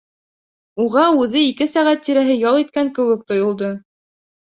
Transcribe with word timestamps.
Уға 0.85 1.03
үҙе 1.25 1.43
ике 1.47 1.67
сәғәт 1.73 2.01
тирәһе 2.07 2.37
ял 2.45 2.57
иткән 2.63 2.89
кеүек 2.97 3.21
тойолдо. 3.33 3.71